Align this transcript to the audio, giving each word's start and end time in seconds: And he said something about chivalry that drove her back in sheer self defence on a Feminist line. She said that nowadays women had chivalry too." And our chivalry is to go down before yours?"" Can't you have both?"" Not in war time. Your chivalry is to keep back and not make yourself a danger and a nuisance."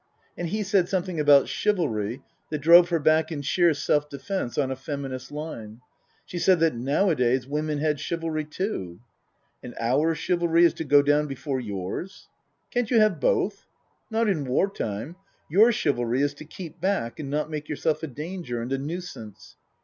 And 0.35 0.49
he 0.49 0.63
said 0.63 0.89
something 0.89 1.19
about 1.19 1.47
chivalry 1.47 2.23
that 2.49 2.57
drove 2.57 2.89
her 2.89 2.97
back 2.97 3.31
in 3.31 3.43
sheer 3.43 3.71
self 3.75 4.09
defence 4.09 4.57
on 4.57 4.71
a 4.71 4.75
Feminist 4.75 5.31
line. 5.31 5.79
She 6.25 6.39
said 6.39 6.59
that 6.61 6.73
nowadays 6.73 7.45
women 7.45 7.77
had 7.77 7.99
chivalry 7.99 8.43
too." 8.45 8.99
And 9.63 9.75
our 9.79 10.15
chivalry 10.15 10.65
is 10.65 10.73
to 10.73 10.83
go 10.83 11.03
down 11.03 11.27
before 11.27 11.59
yours?"" 11.59 12.29
Can't 12.73 12.89
you 12.89 12.99
have 12.99 13.19
both?"" 13.19 13.67
Not 14.09 14.27
in 14.27 14.43
war 14.45 14.71
time. 14.71 15.17
Your 15.47 15.71
chivalry 15.71 16.23
is 16.23 16.33
to 16.33 16.45
keep 16.45 16.81
back 16.81 17.19
and 17.19 17.29
not 17.29 17.51
make 17.51 17.69
yourself 17.69 18.01
a 18.01 18.07
danger 18.07 18.59
and 18.59 18.73
a 18.73 18.79
nuisance." 18.79 19.55